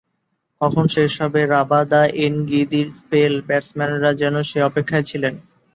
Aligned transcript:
কখন 0.61 0.85
শেষ 0.87 1.11
হবে 1.21 1.41
রাবাদা-এনগিদির 1.47 2.87
স্পেল, 2.99 3.33
ব্যাটসম্যানরা 3.47 4.11
যেন 4.13 4.35
সে 4.41 4.59
অপেক্ষায় 4.61 5.05
ছিলেন। 5.05 5.33